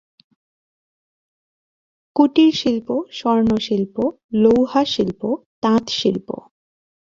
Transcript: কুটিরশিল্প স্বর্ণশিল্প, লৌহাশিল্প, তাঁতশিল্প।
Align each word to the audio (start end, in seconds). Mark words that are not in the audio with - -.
কুটিরশিল্প 2.15 2.87
স্বর্ণশিল্প, 3.11 3.95
লৌহাশিল্প, 4.33 5.21
তাঁতশিল্প। 5.61 6.27